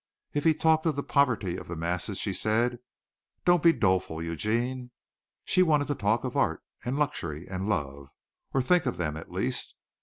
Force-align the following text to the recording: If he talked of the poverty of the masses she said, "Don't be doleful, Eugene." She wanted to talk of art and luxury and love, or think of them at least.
If 0.33 0.45
he 0.45 0.55
talked 0.55 0.87
of 0.87 0.95
the 0.95 1.03
poverty 1.03 1.57
of 1.57 1.67
the 1.67 1.75
masses 1.75 2.17
she 2.17 2.33
said, 2.33 2.79
"Don't 3.45 3.61
be 3.61 3.71
doleful, 3.71 4.19
Eugene." 4.23 4.89
She 5.45 5.61
wanted 5.61 5.87
to 5.89 5.93
talk 5.93 6.23
of 6.23 6.35
art 6.35 6.63
and 6.83 6.97
luxury 6.97 7.47
and 7.47 7.69
love, 7.69 8.07
or 8.51 8.63
think 8.63 8.87
of 8.87 8.97
them 8.97 9.15
at 9.15 9.31
least. 9.31 9.75